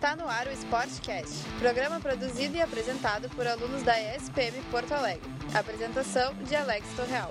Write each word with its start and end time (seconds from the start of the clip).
Está 0.00 0.16
no 0.16 0.26
ar 0.26 0.46
o 0.46 0.50
Sportcast, 0.50 1.44
programa 1.58 2.00
produzido 2.00 2.56
e 2.56 2.60
apresentado 2.62 3.28
por 3.36 3.46
alunos 3.46 3.82
da 3.82 4.00
ESPM 4.00 4.56
Porto 4.70 4.92
Alegre. 4.92 5.28
Apresentação 5.52 6.32
de 6.36 6.56
Alex 6.56 6.86
Torreal. 6.96 7.30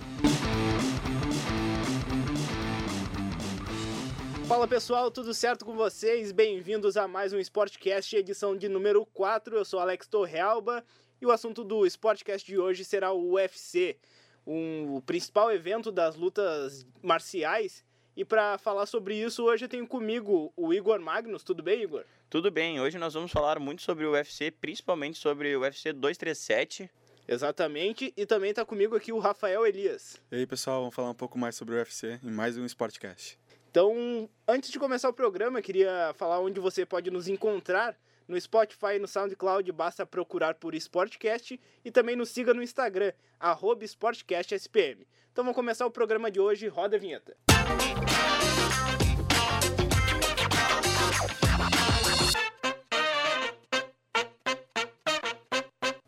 Fala 4.48 4.68
pessoal, 4.68 5.10
tudo 5.10 5.34
certo 5.34 5.66
com 5.66 5.76
vocês? 5.76 6.32
Bem-vindos 6.32 6.96
a 6.96 7.08
mais 7.08 7.34
um 7.34 7.40
Sportcast, 7.40 8.16
edição 8.16 8.56
de 8.56 8.70
número 8.70 9.04
4. 9.04 9.58
Eu 9.58 9.66
sou 9.66 9.80
Alex 9.80 10.08
Torrealba 10.08 10.86
e 11.20 11.26
o 11.26 11.32
assunto 11.32 11.64
do 11.64 11.88
Sportcast 11.88 12.46
de 12.46 12.60
hoje 12.60 12.86
será 12.86 13.12
o 13.12 13.32
UFC, 13.32 13.98
um, 14.46 14.98
o 14.98 15.02
principal 15.02 15.52
evento 15.52 15.92
das 15.92 16.16
lutas 16.16 16.86
marciais. 17.02 17.84
E 18.20 18.26
para 18.26 18.58
falar 18.58 18.86
sobre 18.86 19.16
isso, 19.16 19.46
hoje 19.46 19.64
eu 19.64 19.70
tenho 19.70 19.88
comigo 19.88 20.52
o 20.58 20.74
Igor 20.74 21.00
Magnus. 21.00 21.42
Tudo 21.42 21.64
bem, 21.64 21.84
Igor? 21.84 22.04
Tudo 22.30 22.52
bem, 22.52 22.82
hoje 22.82 22.98
nós 22.98 23.14
vamos 23.14 23.32
falar 23.32 23.60
muito 23.60 23.82
sobre 23.82 24.06
o 24.06 24.12
UFC, 24.12 24.52
principalmente 24.52 25.18
sobre 25.18 25.56
o 25.56 25.62
UFC 25.62 25.94
237. 25.94 26.92
Exatamente, 27.26 28.14
e 28.18 28.26
também 28.26 28.50
está 28.50 28.66
comigo 28.66 28.94
aqui 28.94 29.14
o 29.14 29.20
Rafael 29.20 29.66
Elias. 29.66 30.22
E 30.30 30.36
aí, 30.36 30.46
pessoal, 30.46 30.82
vamos 30.82 30.94
falar 30.94 31.12
um 31.12 31.16
pouco 31.16 31.40
mais 31.40 31.56
sobre 31.56 31.76
o 31.76 31.78
UFC 31.78 32.20
em 32.22 32.30
mais 32.30 32.58
um 32.58 32.66
Sportcast. 32.66 33.40
Então, 33.72 34.30
antes 34.46 34.70
de 34.70 34.78
começar 34.78 35.08
o 35.08 35.14
programa, 35.14 35.60
eu 35.60 35.64
queria 35.64 36.14
falar 36.18 36.42
onde 36.42 36.60
você 36.60 36.86
pode 36.86 37.10
nos 37.10 37.30
encontrar. 37.30 37.96
No 38.28 38.40
Spotify 38.40 38.96
e 38.96 39.00
no 39.00 39.08
SoundCloud, 39.08 39.72
basta 39.72 40.06
procurar 40.06 40.56
por 40.56 40.76
Sportcast 40.76 41.58
e 41.86 41.90
também 41.90 42.18
nos 42.18 42.32
siga 42.32 42.54
no 42.54 42.62
Instagram, 42.62 43.14
arroba 43.40 43.86
SportcastSPM. 43.86 45.08
Então 45.32 45.46
vamos 45.46 45.56
começar 45.56 45.86
o 45.86 45.92
programa 45.92 46.30
de 46.30 46.38
hoje, 46.38 46.68
roda 46.68 46.98
a 46.98 47.00
vinheta. 47.00 47.38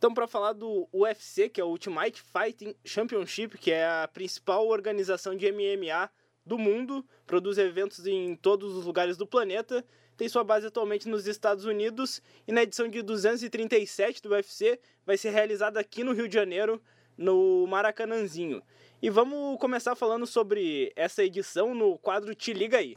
Então, 0.02 0.16
para 0.16 0.26
falar 0.26 0.54
do 0.54 0.90
UFC, 0.92 1.48
que 1.48 1.62
é 1.62 1.64
o 1.64 1.68
Ultimate 1.68 2.24
Fighting 2.24 2.74
Championship, 2.84 3.56
que 3.60 3.70
é 3.70 3.86
a 3.86 4.10
principal 4.12 4.68
organização 4.68 5.36
de 5.36 5.52
MMA 5.52 6.10
do 6.44 6.58
mundo, 6.58 7.06
produz 7.28 7.60
eventos 7.60 8.08
em 8.08 8.36
todos 8.36 8.76
os 8.76 8.84
lugares 8.84 9.16
do 9.16 9.28
planeta, 9.28 9.86
tem 10.18 10.28
sua 10.28 10.44
base 10.44 10.66
atualmente 10.66 11.08
nos 11.08 11.28
Estados 11.28 11.66
Unidos 11.66 12.20
e 12.48 12.52
na 12.52 12.64
edição 12.64 12.88
de 12.88 13.04
237 13.04 14.24
do 14.24 14.30
UFC 14.30 14.80
vai 15.06 15.18
ser 15.18 15.30
realizada 15.30 15.80
aqui 15.80 16.04
no 16.04 16.14
Rio 16.14 16.28
de 16.28 16.34
Janeiro, 16.34 16.82
no 17.16 17.68
Maracanãzinho. 17.68 18.64
E 19.04 19.08
vamos 19.12 19.60
começar 19.60 19.94
falando 19.94 20.26
sobre 20.26 20.92
essa 20.96 21.24
edição 21.24 21.76
no 21.76 21.96
quadro 22.00 22.34
Te 22.34 22.54
Liga 22.54 22.80
Aí. 22.80 22.96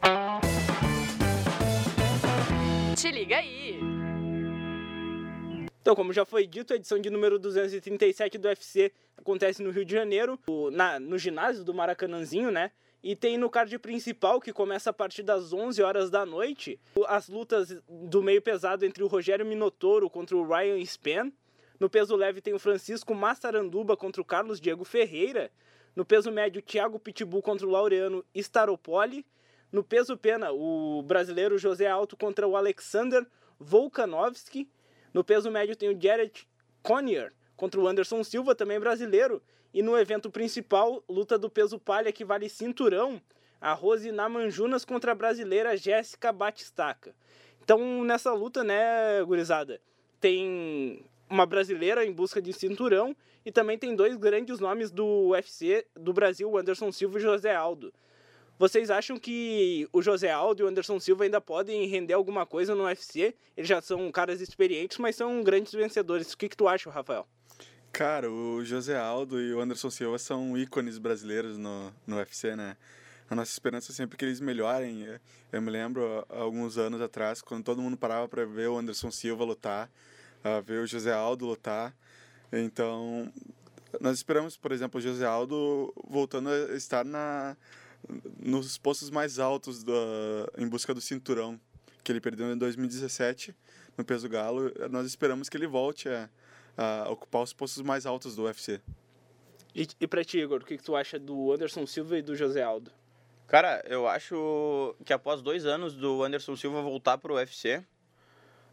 Te 2.96 3.10
liga 3.10 3.36
aí! 3.36 3.93
Então, 5.84 5.94
como 5.94 6.14
já 6.14 6.24
foi 6.24 6.46
dito, 6.46 6.72
a 6.72 6.76
edição 6.76 6.98
de 6.98 7.10
número 7.10 7.38
237 7.38 8.38
do 8.38 8.48
UFC 8.48 8.90
acontece 9.18 9.62
no 9.62 9.68
Rio 9.68 9.84
de 9.84 9.92
Janeiro, 9.92 10.40
na, 10.72 10.98
no 10.98 11.18
ginásio 11.18 11.62
do 11.62 11.74
Maracanãzinho, 11.74 12.50
né? 12.50 12.70
E 13.02 13.14
tem 13.14 13.36
no 13.36 13.50
card 13.50 13.78
principal, 13.78 14.40
que 14.40 14.50
começa 14.50 14.88
a 14.88 14.92
partir 14.94 15.22
das 15.22 15.52
11 15.52 15.82
horas 15.82 16.08
da 16.08 16.24
noite, 16.24 16.80
as 17.06 17.28
lutas 17.28 17.76
do 17.86 18.22
meio 18.22 18.40
pesado 18.40 18.86
entre 18.86 19.04
o 19.04 19.06
Rogério 19.06 19.44
Minotouro 19.44 20.08
contra 20.08 20.34
o 20.34 20.48
Ryan 20.48 20.80
Span. 20.86 21.30
No 21.78 21.90
peso 21.90 22.16
leve 22.16 22.40
tem 22.40 22.54
o 22.54 22.58
Francisco 22.58 23.14
Massaranduba 23.14 23.94
contra 23.94 24.22
o 24.22 24.24
Carlos 24.24 24.62
Diego 24.62 24.86
Ferreira. 24.86 25.50
No 25.94 26.02
peso 26.02 26.32
médio, 26.32 26.62
Thiago 26.62 26.98
Pitbull 26.98 27.42
contra 27.42 27.66
o 27.66 27.70
Laureano 27.70 28.24
Staropoli. 28.34 29.26
No 29.70 29.84
peso 29.84 30.16
pena, 30.16 30.50
o 30.50 31.02
brasileiro 31.02 31.58
José 31.58 31.86
Alto 31.86 32.16
contra 32.16 32.48
o 32.48 32.56
Alexander 32.56 33.26
Volkanovski. 33.60 34.66
No 35.14 35.22
peso 35.22 35.48
médio 35.48 35.76
tem 35.76 35.88
o 35.88 35.98
Jared 35.98 36.46
Connier 36.82 37.32
contra 37.56 37.80
o 37.80 37.86
Anderson 37.86 38.24
Silva, 38.24 38.52
também 38.52 38.80
brasileiro. 38.80 39.40
E 39.72 39.80
no 39.80 39.96
evento 39.96 40.28
principal, 40.28 41.02
luta 41.08 41.38
do 41.38 41.48
peso 41.48 41.78
palha 41.78 42.12
que 42.12 42.24
vale 42.24 42.48
cinturão, 42.48 43.22
a 43.60 43.72
Rose 43.72 44.10
Namanjunas 44.10 44.84
contra 44.84 45.12
a 45.12 45.14
brasileira 45.14 45.76
Jéssica 45.76 46.32
Batistaca. 46.32 47.14
Então, 47.62 48.04
nessa 48.04 48.32
luta, 48.32 48.62
né, 48.64 49.22
gurizada, 49.24 49.80
tem 50.20 51.04
uma 51.30 51.46
brasileira 51.46 52.04
em 52.04 52.12
busca 52.12 52.42
de 52.42 52.52
cinturão 52.52 53.16
e 53.46 53.52
também 53.52 53.78
tem 53.78 53.94
dois 53.94 54.16
grandes 54.16 54.58
nomes 54.58 54.90
do 54.90 55.28
UFC 55.28 55.86
do 55.94 56.12
Brasil, 56.12 56.56
Anderson 56.58 56.90
Silva 56.92 57.18
e 57.18 57.22
José 57.22 57.54
Aldo. 57.54 57.92
Vocês 58.56 58.88
acham 58.88 59.18
que 59.18 59.88
o 59.92 60.00
José 60.00 60.30
Aldo 60.30 60.62
e 60.62 60.64
o 60.64 60.68
Anderson 60.68 61.00
Silva 61.00 61.24
ainda 61.24 61.40
podem 61.40 61.86
render 61.88 62.14
alguma 62.14 62.46
coisa 62.46 62.74
no 62.74 62.84
UFC? 62.84 63.34
Eles 63.56 63.68
já 63.68 63.80
são 63.82 64.10
caras 64.12 64.40
experientes, 64.40 64.98
mas 64.98 65.16
são 65.16 65.42
grandes 65.42 65.72
vencedores. 65.72 66.32
O 66.32 66.38
que, 66.38 66.48
que 66.48 66.56
tu 66.56 66.68
acha, 66.68 66.88
Rafael? 66.88 67.26
Cara, 67.90 68.30
o 68.30 68.64
José 68.64 68.96
Aldo 68.96 69.40
e 69.40 69.52
o 69.52 69.60
Anderson 69.60 69.90
Silva 69.90 70.18
são 70.18 70.56
ícones 70.56 70.98
brasileiros 70.98 71.58
no, 71.58 71.92
no 72.06 72.16
UFC, 72.16 72.54
né? 72.54 72.76
A 73.28 73.34
nossa 73.34 73.50
esperança 73.50 73.90
é 73.90 73.94
sempre 73.94 74.16
que 74.16 74.24
eles 74.24 74.38
melhorem. 74.38 75.04
Eu 75.50 75.60
me 75.60 75.70
lembro, 75.70 76.24
alguns 76.28 76.78
anos 76.78 77.00
atrás, 77.00 77.42
quando 77.42 77.64
todo 77.64 77.82
mundo 77.82 77.96
parava 77.96 78.28
para 78.28 78.44
ver 78.44 78.68
o 78.68 78.78
Anderson 78.78 79.10
Silva 79.10 79.44
lutar, 79.44 79.90
ver 80.64 80.80
o 80.80 80.86
José 80.86 81.12
Aldo 81.12 81.46
lutar. 81.46 81.94
Então, 82.52 83.32
nós 84.00 84.18
esperamos, 84.18 84.56
por 84.56 84.70
exemplo, 84.72 84.98
o 84.98 85.02
José 85.02 85.26
Aldo 85.26 85.92
voltando 86.06 86.50
a 86.50 86.76
estar 86.76 87.04
na, 87.04 87.56
nos 88.38 88.78
postos 88.78 89.10
mais 89.10 89.38
altos 89.38 89.82
da, 89.82 89.92
em 90.58 90.68
busca 90.68 90.94
do 90.94 91.00
cinturão, 91.00 91.60
que 92.02 92.12
ele 92.12 92.20
perdeu 92.20 92.52
em 92.52 92.56
2017 92.56 93.54
no 93.96 94.04
peso 94.04 94.28
galo. 94.28 94.72
Nós 94.90 95.06
esperamos 95.06 95.48
que 95.48 95.56
ele 95.56 95.66
volte 95.66 96.08
a, 96.08 96.28
a 96.76 97.10
ocupar 97.10 97.42
os 97.42 97.52
postos 97.52 97.82
mais 97.82 98.06
altos 98.06 98.36
do 98.36 98.44
UFC. 98.44 98.80
E, 99.74 99.88
e 100.00 100.06
pra 100.06 100.24
ti, 100.24 100.38
Igor, 100.38 100.60
o 100.60 100.64
que, 100.64 100.76
que 100.76 100.84
tu 100.84 100.94
acha 100.94 101.18
do 101.18 101.52
Anderson 101.52 101.86
Silva 101.86 102.18
e 102.18 102.22
do 102.22 102.36
José 102.36 102.62
Aldo? 102.62 102.92
Cara, 103.46 103.82
eu 103.86 104.06
acho 104.06 104.94
que 105.04 105.12
após 105.12 105.42
dois 105.42 105.66
anos 105.66 105.94
do 105.94 106.22
Anderson 106.22 106.56
Silva 106.56 106.80
voltar 106.80 107.18
pro 107.18 107.34
UFC, 107.34 107.84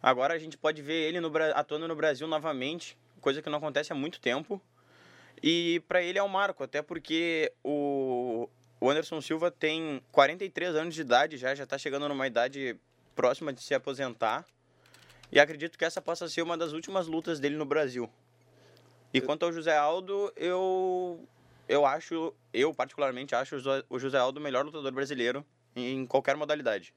agora 0.01 0.33
a 0.33 0.37
gente 0.37 0.57
pode 0.57 0.81
ver 0.81 1.09
ele 1.09 1.19
no, 1.19 1.31
atuando 1.55 1.87
no 1.87 1.95
Brasil 1.95 2.27
novamente, 2.27 2.97
coisa 3.19 3.41
que 3.41 3.49
não 3.49 3.57
acontece 3.57 3.91
há 3.91 3.95
muito 3.95 4.19
tempo. 4.19 4.61
E 5.43 5.81
para 5.87 6.03
ele 6.03 6.19
é 6.19 6.23
um 6.23 6.27
marco, 6.27 6.63
até 6.63 6.81
porque 6.81 7.51
o, 7.63 8.47
o 8.81 8.89
Anderson 8.89 9.21
Silva 9.21 9.51
tem 9.51 10.01
43 10.11 10.75
anos 10.75 10.95
de 10.95 11.01
idade 11.01 11.37
já, 11.37 11.53
já 11.53 11.65
está 11.65 11.77
chegando 11.77 12.09
numa 12.09 12.25
idade 12.25 12.75
próxima 13.15 13.53
de 13.53 13.61
se 13.61 13.75
aposentar. 13.75 14.43
E 15.31 15.39
acredito 15.39 15.77
que 15.77 15.85
essa 15.85 16.01
possa 16.01 16.27
ser 16.27 16.41
uma 16.41 16.57
das 16.57 16.73
últimas 16.73 17.05
lutas 17.05 17.39
dele 17.39 17.55
no 17.55 17.65
Brasil. 17.65 18.09
E 19.13 19.21
quanto 19.21 19.45
ao 19.45 19.53
José 19.53 19.77
Aldo, 19.77 20.33
eu 20.35 21.23
eu 21.69 21.85
acho, 21.85 22.33
eu 22.51 22.73
particularmente 22.73 23.35
acho 23.35 23.55
o 23.87 23.99
José 23.99 24.17
Aldo 24.17 24.39
o 24.39 24.43
melhor 24.43 24.65
lutador 24.65 24.91
brasileiro 24.91 25.45
em 25.75 26.05
qualquer 26.07 26.35
modalidade. 26.35 26.91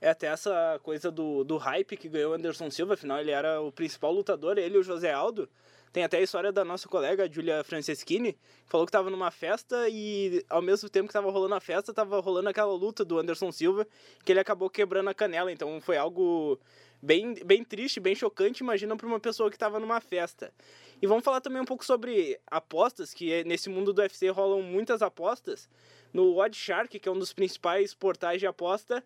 É 0.00 0.08
até 0.08 0.28
essa 0.28 0.80
coisa 0.82 1.10
do, 1.10 1.44
do 1.44 1.58
hype 1.58 1.98
que 1.98 2.08
ganhou 2.08 2.32
o 2.32 2.34
Anderson 2.34 2.70
Silva, 2.70 2.94
afinal 2.94 3.20
ele 3.20 3.30
era 3.30 3.60
o 3.60 3.70
principal 3.70 4.10
lutador, 4.10 4.56
ele 4.56 4.76
e 4.76 4.78
o 4.78 4.82
José 4.82 5.12
Aldo. 5.12 5.48
Tem 5.96 6.04
até 6.04 6.18
a 6.18 6.20
história 6.20 6.52
da 6.52 6.62
nossa 6.62 6.86
colega, 6.86 7.26
Julia 7.26 7.64
Franceschini, 7.64 8.34
que 8.34 8.38
falou 8.66 8.84
que 8.84 8.90
estava 8.90 9.08
numa 9.08 9.30
festa 9.30 9.88
e 9.88 10.44
ao 10.50 10.60
mesmo 10.60 10.90
tempo 10.90 11.06
que 11.06 11.10
estava 11.10 11.30
rolando 11.30 11.54
a 11.54 11.60
festa, 11.60 11.90
estava 11.90 12.20
rolando 12.20 12.50
aquela 12.50 12.74
luta 12.74 13.02
do 13.02 13.18
Anderson 13.18 13.50
Silva, 13.50 13.88
que 14.22 14.30
ele 14.30 14.38
acabou 14.38 14.68
quebrando 14.68 15.08
a 15.08 15.14
canela. 15.14 15.50
Então 15.50 15.80
foi 15.80 15.96
algo 15.96 16.60
bem, 17.00 17.32
bem 17.42 17.64
triste, 17.64 17.98
bem 17.98 18.14
chocante, 18.14 18.62
imagina 18.62 18.94
para 18.94 19.06
uma 19.06 19.18
pessoa 19.18 19.48
que 19.48 19.56
estava 19.56 19.80
numa 19.80 19.98
festa. 19.98 20.52
E 21.00 21.06
vamos 21.06 21.24
falar 21.24 21.40
também 21.40 21.62
um 21.62 21.64
pouco 21.64 21.82
sobre 21.82 22.38
apostas, 22.46 23.14
que 23.14 23.32
é, 23.32 23.42
nesse 23.42 23.70
mundo 23.70 23.90
do 23.94 24.02
UFC 24.02 24.28
rolam 24.28 24.60
muitas 24.60 25.00
apostas. 25.00 25.66
No 26.12 26.36
Odd 26.36 26.54
Shark, 26.54 26.98
que 26.98 27.08
é 27.08 27.10
um 27.10 27.18
dos 27.18 27.32
principais 27.32 27.94
portais 27.94 28.38
de 28.38 28.46
aposta, 28.46 29.02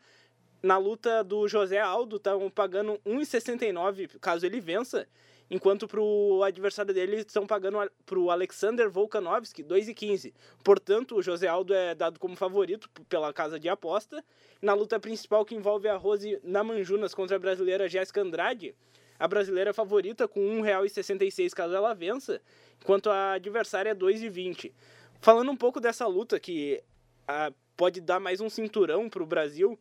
na 0.61 0.77
luta 0.77 1.23
do 1.23 1.47
José 1.47 1.79
Aldo, 1.79 2.17
estão 2.17 2.51
pagando 2.51 3.01
1,69 3.07 4.19
caso 4.19 4.45
ele 4.45 4.59
vença, 4.61 5.07
enquanto 5.51 5.89
para 5.89 6.01
o 6.01 6.43
adversário 6.45 6.95
dele 6.95 7.17
estão 7.17 7.47
pagando 7.47 7.79
para 8.07 8.19
o 8.19 8.31
Alexander 8.31 8.89
Volkanovski 8.89 9.65
2,15. 9.65 10.33
Portanto, 10.63 11.17
o 11.17 11.23
José 11.23 11.49
Aldo 11.49 11.75
é 11.75 11.95
dado 11.95 12.21
como 12.21 12.37
favorito 12.37 12.89
pela 13.09 13.33
casa 13.33 13.59
de 13.59 13.69
aposta. 13.69 14.25
Na 14.63 14.73
luta 14.73 15.01
principal 15.01 15.45
que 15.45 15.55
envolve 15.55 15.89
a 15.89 15.97
Rose 15.97 16.39
Namanjunas 16.45 17.13
contra 17.13 17.37
a 17.37 17.41
brasileira 17.41 17.89
Jéssica 17.89 18.23
Andrade, 18.23 18.75
a 19.19 19.27
brasileira 19.27 19.71
é 19.71 19.73
favorita 19.73 20.29
com 20.29 20.63
R$ 20.63 20.73
1,66 20.73 21.51
caso 21.53 21.75
ela 21.75 21.93
vença, 21.93 22.41
enquanto 22.81 23.11
a 23.11 23.33
adversária 23.33 23.91
é 23.91 23.95
2,20. 23.95 24.73
Falando 25.21 25.51
um 25.51 25.57
pouco 25.57 25.81
dessa 25.81 26.07
luta 26.07 26.41
que 26.41 26.83
a, 27.27 27.53
pode 27.77 28.01
dar 28.01 28.21
mais 28.21 28.41
um 28.41 28.49
cinturão 28.49 29.11
para 29.11 29.23
o 29.23 29.27
Brasil 29.27 29.79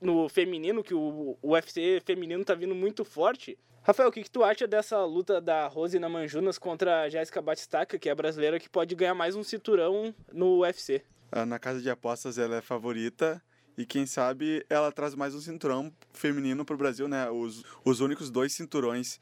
no 0.00 0.28
feminino, 0.28 0.82
que 0.82 0.94
o, 0.94 1.36
o 1.40 1.52
UFC 1.52 2.00
feminino 2.04 2.40
está 2.40 2.54
vindo 2.54 2.74
muito 2.74 3.04
forte. 3.04 3.58
Rafael, 3.82 4.10
o 4.10 4.12
que, 4.12 4.22
que 4.22 4.30
tu 4.30 4.44
acha 4.44 4.66
dessa 4.66 5.02
luta 5.04 5.40
da 5.40 5.66
Rose 5.66 5.98
Namanjunas 5.98 6.58
contra 6.58 7.02
a 7.02 7.08
Jéssica 7.08 7.40
Batistaca, 7.40 7.98
que 7.98 8.10
é 8.10 8.12
a 8.12 8.14
brasileira 8.14 8.60
que 8.60 8.68
pode 8.68 8.94
ganhar 8.94 9.14
mais 9.14 9.34
um 9.34 9.42
cinturão 9.42 10.14
no 10.32 10.60
UFC? 10.60 11.02
Na 11.46 11.58
casa 11.58 11.80
de 11.80 11.88
apostas 11.88 12.38
ela 12.38 12.56
é 12.56 12.60
favorita 12.60 13.40
E 13.78 13.86
quem 13.86 14.04
sabe 14.04 14.66
ela 14.68 14.92
traz 14.92 15.14
mais 15.14 15.34
um 15.34 15.40
cinturão 15.40 15.92
feminino 16.12 16.64
para 16.64 16.74
o 16.74 16.78
Brasil, 16.78 17.08
né? 17.08 17.30
Os, 17.30 17.62
os 17.82 18.00
únicos 18.00 18.30
dois 18.30 18.52
cinturões 18.52 19.18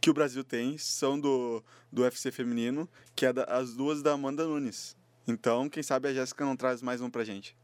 que 0.00 0.08
o 0.08 0.14
Brasil 0.14 0.42
tem 0.42 0.78
são 0.78 1.20
do, 1.20 1.62
do 1.90 2.02
UFC 2.02 2.30
feminino, 2.30 2.88
que 3.14 3.26
é 3.26 3.32
da, 3.32 3.44
as 3.44 3.74
duas 3.74 4.02
da 4.02 4.12
Amanda 4.12 4.46
Nunes. 4.46 4.96
Então, 5.28 5.68
quem 5.68 5.82
sabe 5.82 6.08
a 6.08 6.14
Jéssica 6.14 6.44
não 6.44 6.56
traz 6.56 6.80
mais 6.80 7.00
um 7.00 7.10
pra 7.10 7.24
gente. 7.24 7.56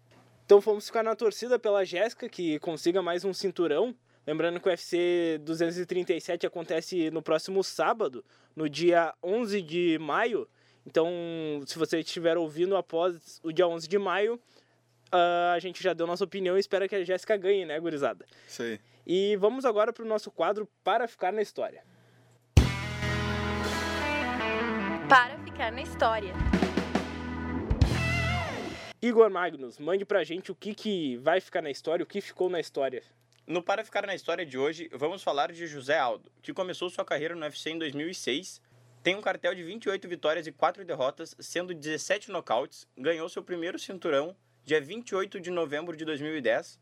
Então 0.44 0.60
vamos 0.60 0.86
ficar 0.86 1.02
na 1.02 1.14
torcida 1.14 1.58
pela 1.58 1.84
Jéssica, 1.84 2.28
que 2.28 2.58
consiga 2.58 3.02
mais 3.02 3.24
um 3.24 3.32
cinturão. 3.32 3.94
Lembrando 4.28 4.60
que 4.60 4.68
o 4.68 4.70
UFC 4.70 5.38
237 5.40 6.46
acontece 6.46 7.10
no 7.10 7.22
próximo 7.22 7.64
sábado, 7.64 8.22
no 8.54 8.68
dia 8.68 9.14
11 9.22 9.62
de 9.62 9.98
maio. 9.98 10.46
Então, 10.86 11.10
se 11.64 11.78
você 11.78 12.00
estiver 12.00 12.36
ouvindo 12.36 12.76
após 12.76 13.40
o 13.42 13.50
dia 13.50 13.66
11 13.66 13.88
de 13.88 13.96
maio, 13.96 14.34
uh, 14.34 15.54
a 15.54 15.58
gente 15.58 15.82
já 15.82 15.94
deu 15.94 16.06
nossa 16.06 16.24
opinião 16.24 16.58
e 16.58 16.60
espera 16.60 16.86
que 16.86 16.94
a 16.94 17.02
Jéssica 17.02 17.38
ganhe, 17.38 17.64
né, 17.64 17.80
gurizada? 17.80 18.26
Isso 18.46 18.62
aí. 18.64 18.78
E 19.06 19.34
vamos 19.36 19.64
agora 19.64 19.94
para 19.94 20.04
o 20.04 20.06
nosso 20.06 20.30
quadro 20.30 20.68
Para 20.84 21.08
Ficar 21.08 21.32
na 21.32 21.40
História. 21.40 21.82
Para 25.08 25.38
Ficar 25.38 25.72
na 25.72 25.80
História. 25.80 26.34
Igor 29.00 29.30
Magnus, 29.30 29.78
mande 29.78 30.04
pra 30.04 30.22
gente 30.22 30.52
o 30.52 30.54
que, 30.54 30.74
que 30.74 31.16
vai 31.16 31.40
ficar 31.40 31.62
na 31.62 31.70
história, 31.70 32.02
o 32.02 32.06
que 32.06 32.20
ficou 32.20 32.50
na 32.50 32.60
história. 32.60 33.02
No 33.48 33.62
Para 33.62 33.82
Ficar 33.82 34.06
na 34.06 34.14
História 34.14 34.44
de 34.44 34.58
hoje, 34.58 34.90
vamos 34.92 35.22
falar 35.22 35.50
de 35.50 35.66
José 35.66 35.98
Aldo, 35.98 36.30
que 36.42 36.52
começou 36.52 36.90
sua 36.90 37.02
carreira 37.02 37.34
no 37.34 37.40
UFC 37.40 37.70
em 37.70 37.78
2006, 37.78 38.60
tem 39.02 39.16
um 39.16 39.22
cartel 39.22 39.54
de 39.54 39.64
28 39.64 40.06
vitórias 40.06 40.46
e 40.46 40.52
4 40.52 40.84
derrotas, 40.84 41.34
sendo 41.40 41.72
17 41.72 42.30
nocautes, 42.30 42.86
ganhou 42.94 43.26
seu 43.26 43.42
primeiro 43.42 43.78
cinturão 43.78 44.36
dia 44.66 44.82
28 44.82 45.40
de 45.40 45.50
novembro 45.50 45.96
de 45.96 46.04
2010 46.04 46.78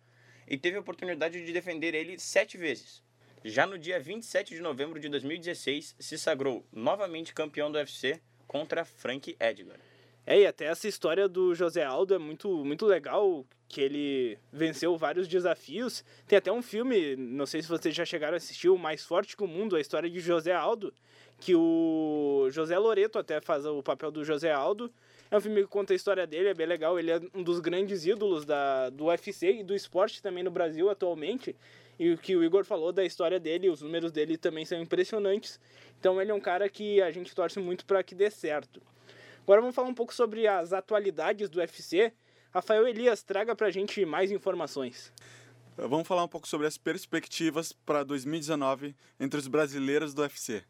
e 0.49 0.59
teve 0.59 0.77
a 0.77 0.81
oportunidade 0.81 1.47
de 1.47 1.53
defender 1.53 1.95
ele 1.95 2.19
sete 2.19 2.59
vezes. 2.59 3.01
Já 3.45 3.65
no 3.65 3.79
dia 3.79 4.01
27 4.01 4.53
de 4.53 4.61
novembro 4.61 4.99
de 4.99 5.09
2016, 5.09 5.95
se 5.97 6.19
sagrou 6.19 6.67
novamente 6.73 7.33
campeão 7.33 7.71
do 7.71 7.79
UFC 7.79 8.21
contra 8.45 8.85
Frank 8.85 9.37
Edgar. 9.39 9.79
É, 10.27 10.41
e 10.41 10.47
até 10.47 10.65
essa 10.65 10.89
história 10.89 11.29
do 11.29 11.55
José 11.55 11.85
Aldo 11.85 12.13
é 12.13 12.19
muito, 12.19 12.65
muito 12.65 12.85
legal, 12.85 13.47
que 13.69 13.81
ele 13.81 14.37
venceu 14.53 14.97
vários 14.97 15.29
desafios. 15.29 16.05
Tem 16.27 16.37
até 16.37 16.51
um 16.51 16.61
filme, 16.61 17.15
não 17.15 17.47
sei 17.47 17.63
se 17.63 17.69
vocês 17.69 17.95
já 17.95 18.05
chegaram 18.05 18.35
a 18.35 18.37
assistir, 18.37 18.69
O 18.69 18.77
Mais 18.77 19.05
Forte 19.05 19.37
que 19.37 19.45
o 19.45 19.47
Mundo, 19.47 19.77
a 19.77 19.81
história 19.81 20.11
de 20.11 20.19
José 20.19 20.53
Aldo, 20.53 20.93
que 21.39 21.55
o 21.55 22.49
José 22.51 22.77
Loreto 22.77 23.21
até 23.21 23.41
faz 23.41 23.65
o 23.67 23.83
papel 23.85 24.11
do 24.11 24.25
José 24.25 24.51
Aldo. 24.53 24.93
É 25.31 25.37
um 25.37 25.41
filme 25.41 25.63
que 25.63 25.69
conta 25.69 25.93
a 25.93 25.97
história 25.97 26.27
dele, 26.27 26.49
é 26.49 26.55
bem 26.55 26.67
legal. 26.67 26.99
Ele 26.99 27.13
é 27.13 27.21
um 27.33 27.43
dos 27.43 27.61
grandes 27.61 28.05
ídolos 28.05 28.45
da, 28.45 28.91
do 28.91 29.07
UFC 29.07 29.61
e 29.61 29.65
do 29.65 29.75
esporte 29.77 30.21
também 30.21 30.43
no 30.43 30.51
Brasil 30.51 30.91
atualmente. 30.91 31.55
E 31.99 32.13
o 32.13 32.19
que 32.19 32.35
o 32.37 32.43
Igor 32.43 32.65
falou 32.65 32.93
da 32.93 33.05
história 33.05 33.39
dele, 33.39 33.71
os 33.71 33.81
números 33.81 34.11
dele 34.11 34.37
também 34.37 34.65
são 34.65 34.81
impressionantes. 34.81 35.61
Então 36.01 36.21
ele 36.21 36.33
é 36.33 36.35
um 36.35 36.41
cara 36.41 36.69
que 36.69 37.01
a 37.01 37.11
gente 37.11 37.35
torce 37.35 37.61
muito 37.61 37.87
para 37.87 38.03
que 38.03 38.15
dê 38.15 38.31
certo. 38.31 38.81
Agora 39.47 39.61
vamos 39.61 39.77
falar 39.77 39.87
um 39.87 39.95
pouco 39.95 40.13
sobre 40.13 40.49
as 40.49 40.73
atualidades 40.73 41.49
do 41.49 41.61
UFC. 41.61 42.13
Rafael 42.53 42.89
Elias, 42.89 43.23
traga 43.23 43.55
para 43.55 43.69
a 43.69 43.71
gente 43.71 44.05
mais 44.05 44.33
informações. 44.33 45.13
Vamos 45.77 46.09
falar 46.09 46.25
um 46.25 46.29
pouco 46.29 46.49
sobre 46.49 46.67
as 46.67 46.77
perspectivas 46.77 47.71
para 47.71 48.03
2019 48.03 48.97
entre 49.21 49.39
os 49.39 49.47
brasileiros 49.47 50.13
do 50.13 50.23
UFC. 50.23 50.65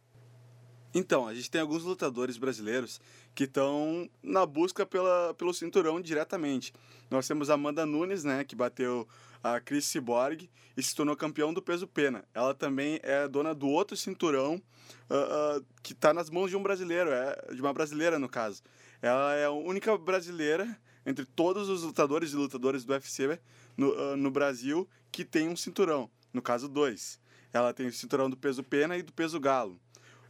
Então, 0.93 1.27
a 1.27 1.33
gente 1.33 1.51
tem 1.51 1.63
alguns 1.63 1.85
lutadores 1.85 2.37
brasileiros 2.37 3.01
que 3.35 3.45
estão 3.45 4.11
na 4.23 4.45
busca 4.45 4.85
pela, 4.85 5.33
pelo 5.33 5.55
cinturão 5.55 5.99
diretamente. 5.99 6.71
Nós 7.11 7.27
temos 7.27 7.49
Amanda 7.49 7.87
Nunes, 7.87 8.25
né, 8.25 8.45
que 8.45 8.55
bateu 8.55 9.09
a 9.55 9.61
Chris 9.61 9.85
Cyborg 9.87 10.51
e 10.77 10.83
se 10.83 10.95
tornou 10.95 11.17
campeão 11.17 11.53
do 11.55 11.63
peso 11.63 11.87
pena. 11.87 12.25
Ela 12.35 12.55
também 12.55 13.01
é 13.03 13.27
dona 13.27 13.55
do 13.55 13.69
outro 13.69 13.97
cinturão 13.97 14.57
uh, 15.11 15.59
uh, 15.59 15.67
que 15.83 15.93
está 15.93 16.13
nas 16.13 16.29
mãos 16.29 16.51
de 16.51 16.57
um 16.57 16.63
brasileiro, 16.63 17.11
é, 17.11 17.55
de 17.55 17.61
uma 17.61 17.73
brasileira 17.73 18.19
no 18.19 18.29
caso. 18.29 18.63
Ela 19.01 19.35
é 19.35 19.45
a 19.45 19.51
única 19.51 19.97
brasileira 19.97 20.79
entre 21.05 21.25
todos 21.25 21.69
os 21.69 21.83
lutadores 21.83 22.33
e 22.33 22.37
lutadoras 22.37 22.85
do 22.85 22.93
UFC 22.93 23.39
no, 23.77 23.91
uh, 23.93 24.17
no 24.17 24.31
Brasil 24.31 24.89
que 25.11 25.25
tem 25.25 25.49
um 25.49 25.57
cinturão, 25.57 26.11
no 26.33 26.43
caso 26.43 26.69
dois. 26.69 27.21
Ela 27.53 27.73
tem 27.73 27.87
o 27.87 27.93
cinturão 27.93 28.29
do 28.29 28.37
peso 28.37 28.63
pena 28.63 28.97
e 28.97 29.03
do 29.03 29.13
peso 29.13 29.41
galo. 29.41 29.81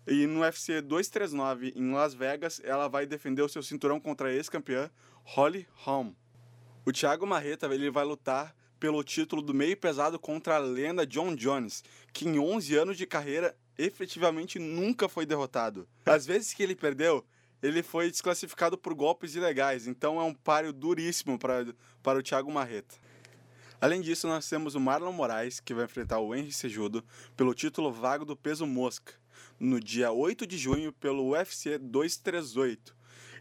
E 0.06 0.26
no 0.26 0.40
UFC 0.42 0.80
239 0.80 1.72
em 1.74 1.92
Las 1.92 2.14
Vegas, 2.14 2.60
ela 2.62 2.86
vai 2.86 3.06
defender 3.06 3.42
o 3.42 3.48
seu 3.48 3.62
cinturão 3.62 3.98
contra 3.98 4.28
a 4.28 4.32
ex-campeã 4.32 4.88
Holly 5.24 5.66
Holm. 5.72 6.12
O 6.84 6.92
Thiago 6.92 7.26
Marreta 7.26 7.66
ele 7.66 7.90
vai 7.90 8.04
lutar 8.04 8.54
pelo 8.78 9.02
título 9.02 9.42
do 9.42 9.54
meio 9.54 9.76
pesado 9.76 10.18
contra 10.18 10.56
a 10.56 10.58
lenda 10.58 11.06
John 11.06 11.34
Jones, 11.34 11.82
que 12.12 12.28
em 12.28 12.38
11 12.38 12.76
anos 12.76 12.96
de 12.96 13.06
carreira 13.06 13.56
efetivamente 13.78 14.58
nunca 14.58 15.08
foi 15.08 15.26
derrotado. 15.26 15.88
Às 16.04 16.26
vezes 16.26 16.54
que 16.54 16.62
ele 16.62 16.74
perdeu, 16.74 17.24
ele 17.62 17.82
foi 17.82 18.10
desclassificado 18.10 18.76
por 18.76 18.94
golpes 18.94 19.34
ilegais, 19.34 19.86
então 19.86 20.20
é 20.20 20.24
um 20.24 20.34
páreo 20.34 20.72
duríssimo 20.72 21.38
para, 21.38 21.66
para 22.02 22.18
o 22.18 22.22
Thiago 22.22 22.50
Marreta. 22.50 22.94
Além 23.80 24.00
disso, 24.00 24.26
nós 24.26 24.48
temos 24.48 24.74
o 24.74 24.80
Marlon 24.80 25.12
Moraes, 25.12 25.60
que 25.60 25.74
vai 25.74 25.84
enfrentar 25.84 26.18
o 26.18 26.34
Henry 26.34 26.52
Sejudo 26.52 27.04
pelo 27.36 27.54
título 27.54 27.92
vago 27.92 28.24
do 28.24 28.34
peso 28.34 28.66
mosca, 28.66 29.12
no 29.60 29.78
dia 29.78 30.10
8 30.10 30.46
de 30.46 30.56
junho 30.56 30.92
pelo 30.92 31.30
UFC 31.30 31.78
238 31.78 32.96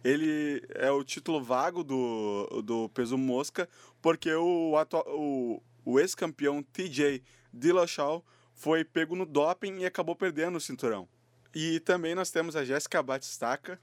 ele 0.06 0.62
é 0.75 0.92
o 0.92 1.04
título 1.04 1.44
vago 1.44 1.84
do, 1.84 2.62
do 2.63 2.88
peso 2.90 3.18
mosca, 3.18 3.68
porque 4.00 4.31
o, 4.31 4.74
o, 5.07 5.62
o 5.84 6.00
ex-campeão 6.00 6.62
TJ 6.62 7.24
Dillashaw 7.52 8.24
foi 8.54 8.86
pego 8.86 9.16
no 9.16 9.25
doping 9.25 9.80
e 9.80 9.86
acabou 9.86 10.16
perdendo 10.16 10.57
o 10.57 10.62
cinturão. 10.62 11.07
E 11.56 11.80
também 11.80 12.13
nós 12.13 12.30
temos 12.30 12.56
a 12.56 12.63
Jéssica 12.63 13.02
Batistaca, 13.02 13.81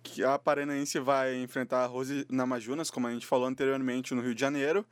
que 0.00 0.22
a 0.22 0.38
paranaense 0.38 1.00
vai 1.00 1.34
enfrentar 1.42 1.82
a 1.82 1.86
Rose 1.86 2.24
Namajunas, 2.30 2.88
como 2.88 3.08
a 3.08 3.12
gente 3.12 3.26
falou 3.26 3.48
anteriormente, 3.48 4.14
no 4.14 4.22
Rio 4.22 4.34
de 4.34 4.40
Janeiro. 4.40 4.86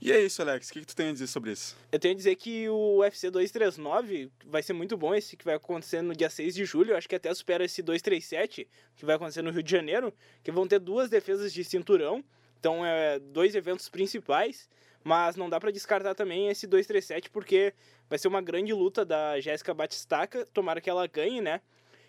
E 0.00 0.10
é 0.10 0.18
isso, 0.18 0.40
Alex. 0.40 0.70
O 0.70 0.72
que, 0.72 0.80
que 0.80 0.86
tu 0.86 0.96
tem 0.96 1.10
a 1.10 1.12
dizer 1.12 1.26
sobre 1.26 1.52
isso? 1.52 1.76
Eu 1.92 1.98
tenho 1.98 2.14
a 2.14 2.16
dizer 2.16 2.34
que 2.36 2.66
o 2.70 3.00
UFC 3.00 3.30
239 3.30 4.30
vai 4.46 4.62
ser 4.62 4.72
muito 4.72 4.96
bom 4.96 5.14
esse 5.14 5.36
que 5.36 5.44
vai 5.44 5.54
acontecer 5.54 6.00
no 6.00 6.16
dia 6.16 6.30
6 6.30 6.54
de 6.54 6.64
julho. 6.64 6.92
Eu 6.92 6.96
acho 6.96 7.06
que 7.06 7.14
até 7.14 7.32
supera 7.34 7.64
esse 7.64 7.82
237, 7.82 8.66
que 8.96 9.04
vai 9.04 9.16
acontecer 9.16 9.42
no 9.42 9.50
Rio 9.50 9.62
de 9.62 9.70
Janeiro, 9.70 10.14
que 10.42 10.50
vão 10.50 10.66
ter 10.66 10.78
duas 10.78 11.10
defesas 11.10 11.52
de 11.52 11.62
cinturão. 11.62 12.24
Então, 12.58 12.84
é 12.84 13.18
dois 13.18 13.54
eventos 13.54 13.90
principais. 13.90 14.68
Mas 15.04 15.36
não 15.36 15.50
dá 15.50 15.60
para 15.60 15.70
descartar 15.70 16.14
também 16.14 16.48
esse 16.48 16.66
237, 16.66 17.30
porque 17.30 17.74
vai 18.08 18.18
ser 18.18 18.28
uma 18.28 18.40
grande 18.40 18.72
luta 18.72 19.04
da 19.04 19.38
Jéssica 19.38 19.74
Batistaca. 19.74 20.46
Tomara 20.46 20.80
que 20.80 20.88
ela 20.88 21.06
ganhe, 21.06 21.42
né? 21.42 21.60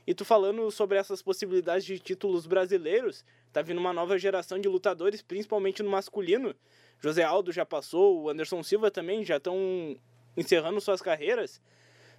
E 0.05 0.13
tu 0.13 0.25
falando 0.25 0.69
sobre 0.71 0.97
essas 0.97 1.21
possibilidades 1.21 1.85
de 1.85 1.99
títulos 1.99 2.47
brasileiros, 2.47 3.23
tá 3.53 3.61
vindo 3.61 3.77
uma 3.77 3.93
nova 3.93 4.17
geração 4.17 4.59
de 4.59 4.67
lutadores, 4.67 5.21
principalmente 5.21 5.83
no 5.83 5.89
masculino. 5.89 6.55
José 7.01 7.23
Aldo 7.23 7.51
já 7.51 7.65
passou, 7.65 8.21
o 8.21 8.29
Anderson 8.29 8.61
Silva 8.61 8.91
também 8.91 9.25
já 9.25 9.37
estão 9.37 9.97
encerrando 10.37 10.79
suas 10.79 11.01
carreiras. 11.01 11.59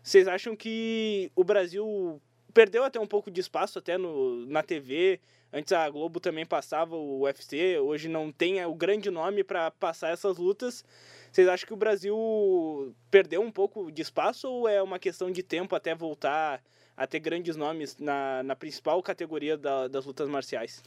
Vocês 0.02 0.26
acham 0.26 0.56
que 0.56 1.30
o 1.36 1.44
Brasil 1.44 2.20
perdeu 2.52 2.82
até 2.82 2.98
um 2.98 3.06
pouco 3.06 3.30
de 3.30 3.40
espaço 3.40 3.78
até 3.78 3.96
no, 3.96 4.44
na 4.46 4.62
TV? 4.62 5.20
Antes 5.52 5.72
a 5.72 5.88
Globo 5.88 6.18
também 6.18 6.44
passava 6.44 6.96
o 6.96 7.20
UFC, 7.20 7.78
hoje 7.78 8.08
não 8.08 8.32
tem 8.32 8.64
o 8.64 8.74
grande 8.74 9.10
nome 9.10 9.44
para 9.44 9.70
passar 9.70 10.10
essas 10.10 10.38
lutas. 10.38 10.84
Vocês 11.30 11.46
acham 11.46 11.66
que 11.66 11.74
o 11.74 11.76
Brasil 11.76 12.94
perdeu 13.10 13.40
um 13.40 13.52
pouco 13.52 13.92
de 13.92 14.02
espaço 14.02 14.50
ou 14.50 14.68
é 14.68 14.82
uma 14.82 14.98
questão 14.98 15.30
de 15.30 15.42
tempo 15.42 15.76
até 15.76 15.94
voltar 15.94 16.62
a 16.96 17.06
ter 17.06 17.20
grandes 17.20 17.54
nomes 17.54 17.96
na, 17.98 18.42
na 18.42 18.56
principal 18.56 19.00
categoria 19.02 19.56
da, 19.56 19.88
das 19.88 20.04
lutas 20.04 20.28
marciais? 20.28 20.82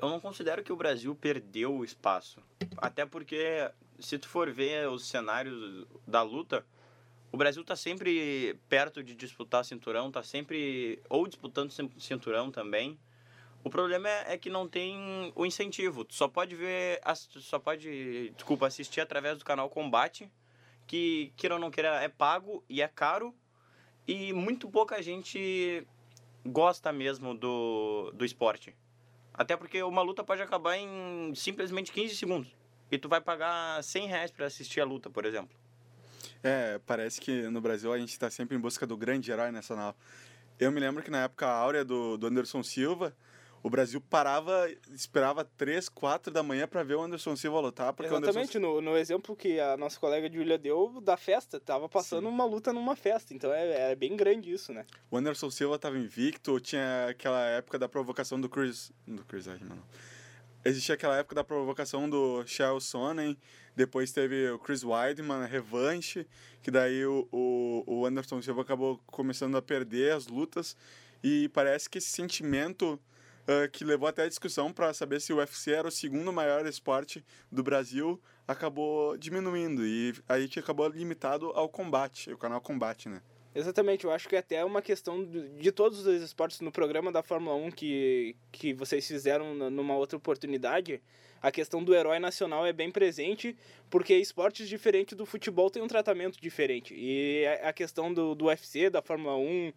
Eu 0.00 0.08
não 0.08 0.20
considero 0.20 0.62
que 0.62 0.72
o 0.72 0.76
Brasil 0.76 1.14
perdeu 1.14 1.74
o 1.74 1.84
espaço. 1.84 2.40
Até 2.76 3.04
porque, 3.04 3.70
se 3.98 4.18
tu 4.18 4.28
for 4.28 4.50
ver 4.50 4.88
os 4.88 5.06
cenários 5.06 5.86
da 6.06 6.22
luta, 6.22 6.64
o 7.32 7.36
Brasil 7.36 7.62
está 7.62 7.76
sempre 7.76 8.58
perto 8.68 9.02
de 9.02 9.14
disputar 9.14 9.64
cinturão, 9.64 10.08
está 10.08 10.22
sempre 10.22 11.00
ou 11.08 11.26
disputando 11.26 11.70
cinturão 11.98 12.50
também. 12.50 12.98
O 13.62 13.68
problema 13.68 14.08
é, 14.08 14.34
é, 14.34 14.38
que 14.38 14.48
não 14.48 14.66
tem 14.66 15.32
o 15.36 15.44
incentivo. 15.44 16.04
Tu 16.04 16.14
só 16.14 16.26
pode 16.26 16.56
ver, 16.56 17.00
só 17.14 17.58
pode, 17.58 18.30
desculpa, 18.30 18.66
assistir 18.66 19.00
através 19.00 19.38
do 19.38 19.44
canal 19.44 19.68
Combate, 19.68 20.30
que 20.86 21.32
queira 21.36 21.56
ou 21.56 21.60
não 21.60 21.70
queira 21.70 22.02
é 22.02 22.08
pago 22.08 22.64
e 22.68 22.80
é 22.80 22.88
caro 22.88 23.34
e 24.08 24.32
muito 24.32 24.68
pouca 24.68 25.00
gente 25.02 25.86
gosta 26.44 26.90
mesmo 26.90 27.34
do, 27.34 28.10
do 28.12 28.24
esporte. 28.24 28.74
Até 29.32 29.56
porque 29.56 29.82
uma 29.82 30.02
luta 30.02 30.22
pode 30.22 30.42
acabar 30.42 30.76
em 30.76 31.32
simplesmente 31.34 31.92
15 31.92 32.16
segundos. 32.16 32.48
E 32.90 32.98
tu 32.98 33.08
vai 33.08 33.20
pagar 33.20 33.82
100 33.82 34.08
reais 34.08 34.30
para 34.30 34.46
assistir 34.46 34.80
a 34.80 34.84
luta, 34.84 35.08
por 35.08 35.24
exemplo. 35.24 35.56
É, 36.42 36.80
parece 36.86 37.20
que 37.20 37.42
no 37.48 37.60
Brasil 37.60 37.92
a 37.92 37.98
gente 37.98 38.10
está 38.10 38.30
sempre 38.30 38.56
em 38.56 38.60
busca 38.60 38.86
do 38.86 38.96
grande 38.96 39.30
herói 39.30 39.50
nacional. 39.50 39.94
Eu 40.58 40.72
me 40.72 40.80
lembro 40.80 41.02
que 41.02 41.10
na 41.10 41.24
época 41.24 41.46
áurea 41.46 41.84
do, 41.84 42.16
do 42.16 42.26
Anderson 42.26 42.62
Silva, 42.62 43.14
o 43.62 43.68
Brasil 43.68 44.00
parava, 44.00 44.68
esperava 44.92 45.44
três, 45.44 45.88
quatro 45.88 46.32
da 46.32 46.42
manhã 46.42 46.66
para 46.66 46.82
ver 46.82 46.94
o 46.94 47.02
Anderson 47.02 47.36
Silva 47.36 47.60
lutar. 47.60 47.92
Porque 47.92 48.12
Exatamente, 48.12 48.56
Anderson... 48.56 48.58
no, 48.58 48.80
no 48.80 48.96
exemplo 48.96 49.36
que 49.36 49.60
a 49.60 49.76
nossa 49.76 49.98
colega 50.00 50.32
Julia 50.32 50.56
deu 50.56 51.00
da 51.00 51.16
festa, 51.16 51.60
tava 51.60 51.88
passando 51.88 52.26
Sim. 52.26 52.32
uma 52.34 52.44
luta 52.44 52.72
numa 52.72 52.96
festa, 52.96 53.34
então 53.34 53.52
é, 53.52 53.92
é 53.92 53.94
bem 53.94 54.16
grande 54.16 54.52
isso, 54.52 54.72
né? 54.72 54.86
O 55.10 55.16
Anderson 55.16 55.50
Silva 55.50 55.78
tava 55.78 55.98
invicto, 55.98 56.58
tinha 56.60 57.08
aquela 57.08 57.44
época 57.46 57.78
da 57.78 57.88
provocação 57.88 58.40
do 58.40 58.48
Chris... 58.48 58.92
do 59.06 59.24
Chris 59.24 59.46
Weidman, 59.46 59.76
não. 59.76 59.84
Existia 60.62 60.94
aquela 60.94 61.16
época 61.16 61.34
da 61.34 61.42
provocação 61.42 62.08
do 62.08 62.46
Shell 62.46 62.80
Sonnen, 62.80 63.36
depois 63.74 64.12
teve 64.12 64.50
o 64.50 64.58
Chris 64.58 64.84
Weidman, 64.84 65.46
revanche, 65.46 66.26
que 66.62 66.70
daí 66.70 67.04
o, 67.06 67.26
o, 67.32 67.82
o 67.86 68.06
Anderson 68.06 68.42
Silva 68.42 68.60
acabou 68.60 69.00
começando 69.06 69.56
a 69.56 69.62
perder 69.62 70.12
as 70.12 70.26
lutas, 70.26 70.76
e 71.22 71.48
parece 71.48 71.88
que 71.88 71.96
esse 71.96 72.08
sentimento 72.08 73.00
uh, 73.48 73.70
que 73.70 73.84
levou 73.84 74.08
até 74.08 74.22
a 74.24 74.28
discussão 74.28 74.72
para 74.72 74.92
saber 74.92 75.20
se 75.20 75.32
o 75.32 75.36
UFC 75.36 75.72
era 75.72 75.88
o 75.88 75.90
segundo 75.90 76.32
maior 76.32 76.66
esporte 76.66 77.24
do 77.50 77.62
Brasil, 77.62 78.20
acabou 78.46 79.16
diminuindo. 79.16 79.86
E 79.86 80.14
a 80.28 80.38
gente 80.40 80.58
acabou 80.58 80.88
limitado 80.88 81.46
ao 81.50 81.68
combate, 81.68 82.32
o 82.32 82.38
canal 82.38 82.60
Combate, 82.60 83.08
né? 83.08 83.22
Exatamente, 83.52 84.04
eu 84.04 84.12
acho 84.12 84.28
que 84.28 84.36
até 84.36 84.56
é 84.56 84.64
uma 84.64 84.80
questão 84.80 85.24
de 85.24 85.72
todos 85.72 86.06
os 86.06 86.22
esportes 86.22 86.60
no 86.60 86.70
programa 86.70 87.10
da 87.10 87.20
Fórmula 87.20 87.56
1 87.56 87.72
que, 87.72 88.36
que 88.52 88.72
vocês 88.72 89.06
fizeram 89.06 89.54
numa 89.54 89.96
outra 89.96 90.16
oportunidade, 90.16 91.02
a 91.42 91.50
questão 91.50 91.82
do 91.82 91.94
herói 91.94 92.18
nacional 92.18 92.66
é 92.66 92.72
bem 92.72 92.90
presente, 92.90 93.56
porque 93.88 94.14
esportes 94.14 94.68
diferentes 94.68 95.16
do 95.16 95.24
futebol 95.24 95.70
têm 95.70 95.82
um 95.82 95.88
tratamento 95.88 96.38
diferente. 96.40 96.94
E 96.94 97.44
a 97.62 97.72
questão 97.72 98.12
do, 98.12 98.34
do 98.34 98.44
UFC, 98.46 98.90
da 98.90 99.00
Fórmula 99.00 99.36
1, 99.36 99.72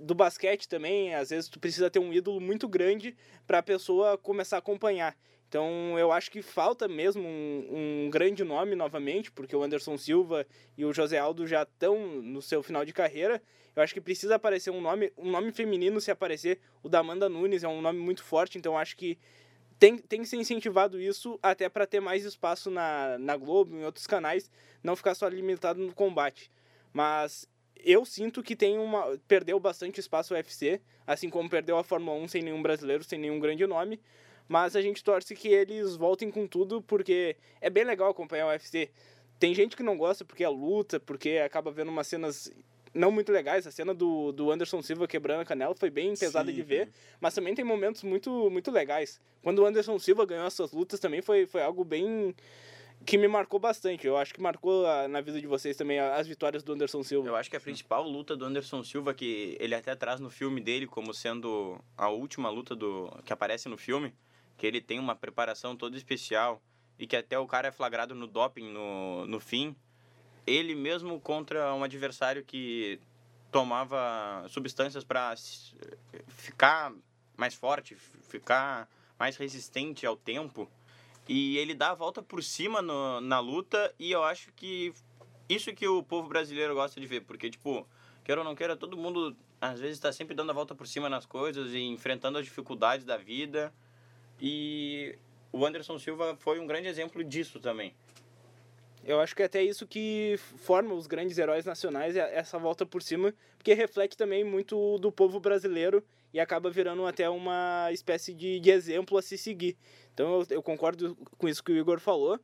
do 0.00 0.14
basquete 0.14 0.66
também, 0.66 1.14
às 1.14 1.28
vezes 1.28 1.48
tu 1.48 1.60
precisa 1.60 1.90
ter 1.90 1.98
um 1.98 2.12
ídolo 2.12 2.40
muito 2.40 2.66
grande 2.66 3.14
para 3.46 3.58
a 3.58 3.62
pessoa 3.62 4.16
começar 4.16 4.56
a 4.56 4.58
acompanhar. 4.60 5.14
Então 5.54 5.96
eu 5.96 6.10
acho 6.10 6.32
que 6.32 6.42
falta 6.42 6.88
mesmo 6.88 7.22
um, 7.22 8.06
um, 8.06 8.10
grande 8.10 8.42
nome 8.42 8.74
novamente, 8.74 9.30
porque 9.30 9.54
o 9.54 9.62
Anderson 9.62 9.96
Silva 9.96 10.44
e 10.76 10.84
o 10.84 10.92
José 10.92 11.16
Aldo 11.16 11.46
já 11.46 11.62
estão 11.62 11.96
no 12.20 12.42
seu 12.42 12.60
final 12.60 12.84
de 12.84 12.92
carreira. 12.92 13.40
Eu 13.76 13.80
acho 13.80 13.94
que 13.94 14.00
precisa 14.00 14.34
aparecer 14.34 14.72
um 14.72 14.80
nome, 14.80 15.12
um 15.16 15.30
nome 15.30 15.52
feminino 15.52 16.00
se 16.00 16.10
aparecer. 16.10 16.58
O 16.82 16.88
da 16.88 16.98
Amanda 16.98 17.28
Nunes 17.28 17.62
é 17.62 17.68
um 17.68 17.80
nome 17.80 18.00
muito 18.00 18.24
forte, 18.24 18.58
então 18.58 18.76
acho 18.76 18.96
que 18.96 19.16
tem, 19.78 19.96
tem 19.96 20.22
que 20.22 20.26
ser 20.26 20.38
incentivado 20.38 21.00
isso 21.00 21.38
até 21.40 21.68
para 21.68 21.86
ter 21.86 22.00
mais 22.00 22.24
espaço 22.24 22.68
na, 22.68 23.16
na 23.16 23.36
Globo, 23.36 23.76
em 23.76 23.84
outros 23.84 24.08
canais, 24.08 24.50
não 24.82 24.96
ficar 24.96 25.14
só 25.14 25.28
limitado 25.28 25.80
no 25.80 25.94
combate. 25.94 26.50
Mas 26.92 27.48
eu 27.76 28.04
sinto 28.04 28.42
que 28.42 28.56
tem 28.56 28.76
uma 28.76 29.16
perdeu 29.28 29.60
bastante 29.60 30.00
espaço 30.00 30.34
o 30.34 30.36
UFC, 30.36 30.80
assim 31.06 31.30
como 31.30 31.48
perdeu 31.48 31.78
a 31.78 31.84
Fórmula 31.84 32.18
1 32.24 32.26
sem 32.26 32.42
nenhum 32.42 32.60
brasileiro, 32.60 33.04
sem 33.04 33.20
nenhum 33.20 33.38
grande 33.38 33.64
nome. 33.68 34.00
Mas 34.48 34.76
a 34.76 34.82
gente 34.82 35.02
torce 35.02 35.34
que 35.34 35.48
eles 35.48 35.96
voltem 35.96 36.30
com 36.30 36.46
tudo, 36.46 36.82
porque 36.82 37.36
é 37.60 37.70
bem 37.70 37.84
legal 37.84 38.10
acompanhar 38.10 38.46
o 38.46 38.50
UFC. 38.50 38.90
Tem 39.38 39.54
gente 39.54 39.76
que 39.76 39.82
não 39.82 39.96
gosta 39.96 40.24
porque 40.24 40.44
é 40.44 40.48
luta, 40.48 41.00
porque 41.00 41.40
acaba 41.44 41.70
vendo 41.70 41.88
umas 41.88 42.06
cenas 42.06 42.52
não 42.94 43.10
muito 43.10 43.32
legais. 43.32 43.66
A 43.66 43.70
cena 43.70 43.92
do, 43.92 44.32
do 44.32 44.50
Anderson 44.50 44.80
Silva 44.80 45.08
quebrando 45.08 45.40
a 45.40 45.44
canela 45.44 45.74
foi 45.74 45.90
bem 45.90 46.14
pesada 46.14 46.50
Sim. 46.50 46.54
de 46.54 46.62
ver, 46.62 46.90
mas 47.20 47.34
também 47.34 47.54
tem 47.54 47.64
momentos 47.64 48.02
muito, 48.02 48.48
muito 48.50 48.70
legais. 48.70 49.20
Quando 49.42 49.58
o 49.58 49.66
Anderson 49.66 49.98
Silva 49.98 50.24
ganhou 50.24 50.46
as 50.46 50.54
suas 50.54 50.72
lutas 50.72 51.00
também 51.00 51.20
foi, 51.20 51.46
foi 51.46 51.62
algo 51.62 51.84
bem 51.84 52.34
que 53.04 53.18
me 53.18 53.28
marcou 53.28 53.58
bastante. 53.58 54.06
Eu 54.06 54.16
acho 54.16 54.32
que 54.32 54.40
marcou 54.40 54.86
a, 54.86 55.08
na 55.08 55.20
vida 55.20 55.40
de 55.40 55.46
vocês 55.46 55.76
também 55.76 55.98
as 55.98 56.26
vitórias 56.26 56.62
do 56.62 56.72
Anderson 56.72 57.02
Silva. 57.02 57.28
Eu 57.28 57.36
acho 57.36 57.50
que 57.50 57.56
a 57.56 57.60
principal 57.60 58.08
luta 58.08 58.36
do 58.36 58.44
Anderson 58.44 58.82
Silva, 58.82 59.12
que 59.12 59.56
ele 59.60 59.74
até 59.74 59.94
traz 59.94 60.20
no 60.20 60.30
filme 60.30 60.60
dele 60.60 60.86
como 60.86 61.12
sendo 61.12 61.78
a 61.96 62.08
última 62.08 62.48
luta 62.48 62.74
do 62.74 63.10
que 63.24 63.32
aparece 63.32 63.68
no 63.68 63.76
filme, 63.76 64.14
que 64.56 64.66
ele 64.66 64.80
tem 64.80 64.98
uma 64.98 65.14
preparação 65.14 65.76
toda 65.76 65.96
especial 65.96 66.62
e 66.98 67.06
que 67.06 67.16
até 67.16 67.38
o 67.38 67.46
cara 67.46 67.68
é 67.68 67.72
flagrado 67.72 68.14
no 68.14 68.26
doping 68.26 68.70
no, 68.70 69.26
no 69.26 69.40
fim, 69.40 69.74
ele 70.46 70.74
mesmo 70.74 71.20
contra 71.20 71.74
um 71.74 71.82
adversário 71.82 72.44
que 72.44 73.00
tomava 73.50 74.46
substâncias 74.48 75.04
para 75.04 75.34
ficar 76.28 76.92
mais 77.36 77.54
forte, 77.54 77.94
ficar 77.94 78.88
mais 79.18 79.36
resistente 79.36 80.04
ao 80.06 80.16
tempo, 80.16 80.68
e 81.28 81.56
ele 81.58 81.74
dá 81.74 81.90
a 81.90 81.94
volta 81.94 82.22
por 82.22 82.42
cima 82.42 82.82
no, 82.82 83.20
na 83.20 83.40
luta, 83.40 83.94
e 83.98 84.10
eu 84.10 84.22
acho 84.22 84.52
que 84.52 84.92
isso 85.48 85.72
que 85.72 85.86
o 85.86 86.02
povo 86.02 86.28
brasileiro 86.28 86.74
gosta 86.74 87.00
de 87.00 87.06
ver, 87.06 87.22
porque, 87.22 87.50
tipo, 87.50 87.86
queira 88.24 88.40
ou 88.40 88.44
não 88.44 88.54
queira, 88.54 88.76
todo 88.76 88.96
mundo 88.96 89.36
às 89.60 89.80
vezes 89.80 89.96
está 89.96 90.12
sempre 90.12 90.34
dando 90.34 90.50
a 90.50 90.54
volta 90.54 90.74
por 90.74 90.86
cima 90.86 91.08
nas 91.08 91.24
coisas 91.24 91.72
e 91.72 91.80
enfrentando 91.80 92.38
as 92.38 92.44
dificuldades 92.44 93.04
da 93.04 93.16
vida, 93.16 93.72
e 94.46 95.16
o 95.50 95.64
Anderson 95.64 95.98
Silva 95.98 96.36
foi 96.38 96.60
um 96.60 96.66
grande 96.66 96.86
exemplo 96.86 97.24
disso 97.24 97.58
também. 97.58 97.94
Eu 99.02 99.18
acho 99.18 99.34
que 99.34 99.40
é 99.40 99.46
até 99.46 99.62
isso 99.62 99.86
que 99.86 100.36
forma 100.38 100.92
os 100.92 101.06
grandes 101.06 101.38
heróis 101.38 101.64
nacionais, 101.64 102.14
é 102.14 102.36
essa 102.36 102.58
volta 102.58 102.84
por 102.84 103.02
cima, 103.02 103.32
porque 103.56 103.72
reflete 103.72 104.18
também 104.18 104.44
muito 104.44 104.98
do 104.98 105.10
povo 105.10 105.40
brasileiro 105.40 106.04
e 106.30 106.38
acaba 106.38 106.68
virando 106.68 107.06
até 107.06 107.26
uma 107.26 107.88
espécie 107.90 108.34
de, 108.34 108.60
de 108.60 108.70
exemplo 108.70 109.16
a 109.16 109.22
se 109.22 109.38
seguir. 109.38 109.78
Então 110.12 110.40
eu, 110.40 110.46
eu, 110.56 110.62
concordo 110.62 111.16
com 111.38 111.48
isso 111.48 111.64
que 111.64 111.72
o 111.72 111.76
Igor 111.78 111.98
falou. 111.98 112.38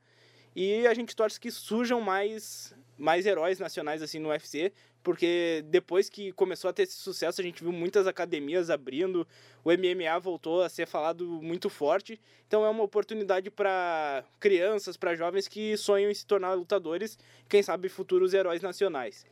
E 0.57 0.87
a 0.87 0.95
gente 0.95 1.15
torce 1.15 1.39
que 1.39 1.51
surjam 1.51 2.01
mais, 2.01 2.75
mais 3.01 3.25
heróis 3.25 3.59
nacionais 3.59 4.03
assim 4.03 4.19
no 4.19 4.29
UFC, 4.29 4.73
porque 5.03 5.65
depois 5.69 6.11
que 6.11 6.33
começou 6.33 6.69
a 6.69 6.73
ter 6.73 6.83
esse 6.83 6.97
sucesso, 6.97 7.41
a 7.41 7.45
gente 7.45 7.63
viu 7.63 7.73
muitas 7.73 8.07
academias 8.07 8.69
abrindo, 8.69 9.27
o 9.65 9.71
MMA 9.71 10.19
voltou 10.21 10.63
a 10.63 10.69
ser 10.69 10.87
falado 10.87 11.25
muito 11.43 11.71
forte. 11.71 12.21
Então 12.47 12.65
é 12.65 12.69
uma 12.69 12.85
oportunidade 12.85 13.51
para 13.51 14.23
crianças, 14.39 14.99
para 14.99 15.17
jovens 15.17 15.49
que 15.49 15.77
sonham 15.79 16.11
em 16.11 16.15
se 16.15 16.27
tornar 16.27 16.53
lutadores, 16.53 17.19
quem 17.49 17.63
sabe 17.63 17.89
futuros 17.89 18.35
heróis 18.35 18.61
nacionais. 18.61 19.25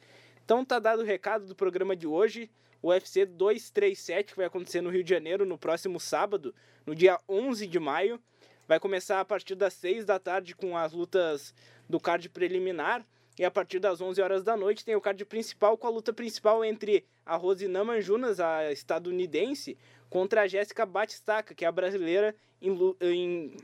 Então 0.43 0.65
tá 0.65 0.79
dado 0.79 1.03
o 1.03 1.05
recado 1.05 1.45
do 1.45 1.55
programa 1.55 1.95
de 1.95 2.07
hoje. 2.07 2.51
O 2.81 2.89
UFC 2.89 3.27
237 3.27 4.33
que 4.33 4.37
vai 4.37 4.47
acontecer 4.47 4.81
no 4.81 4.89
Rio 4.89 5.05
de 5.05 5.11
Janeiro 5.11 5.45
no 5.45 5.59
próximo 5.59 6.01
sábado, 6.01 6.55
no 6.87 6.95
dia 6.95 7.21
11 7.29 7.67
de 7.67 7.79
maio. 7.79 8.19
Vai 8.67 8.81
começar 8.81 9.21
a 9.21 9.25
partir 9.25 9.55
das 9.55 9.75
6 9.75 10.07
da 10.07 10.19
tarde 10.19 10.55
com 10.55 10.77
as 10.77 10.93
lutas 10.93 11.55
do 11.89 12.01
card 12.01 12.29
preliminar. 12.31 13.05
E 13.39 13.45
a 13.45 13.51
partir 13.51 13.79
das 13.79 14.01
11 14.01 14.21
horas 14.21 14.43
da 14.43 14.57
noite 14.57 14.85
tem 14.85 14.97
o 14.97 15.01
card 15.01 15.25
principal 15.25 15.79
com 15.79 15.87
a 15.87 15.91
luta 15.91 16.13
principal 16.13 16.65
entre 16.65 17.05
a 17.25 17.37
Rosina 17.37 17.85
Manjunas, 17.85 18.41
a 18.41 18.73
estadunidense, 18.73 19.79
contra 20.11 20.43
a 20.43 20.47
Jéssica 20.49 20.85
Batistaca, 20.85 21.55
que 21.55 21.65
é 21.65 21.69
a 21.69 21.73
brasileira 21.73 22.35
em, 22.61 22.77
em 23.01 23.57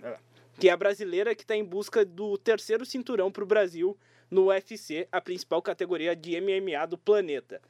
que 0.59 0.69
é 0.69 0.73
a 0.73 0.77
brasileira 0.77 1.35
que 1.35 1.43
está 1.43 1.57
em 1.57 1.65
busca 1.65 2.05
do 2.05 2.39
terceiro 2.39 2.87
cinturão 2.87 3.33
para 3.33 3.43
o 3.43 3.47
Brasil 3.47 3.97
no 4.31 4.47
UFC, 4.47 5.09
a 5.11 5.21
principal 5.21 5.61
categoria 5.61 6.15
de 6.15 6.41
MMA 6.41 6.87
do 6.87 6.97
planeta. 6.97 7.61